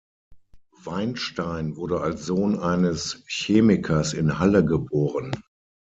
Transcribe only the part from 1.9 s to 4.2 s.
als Sohn eines Chemikers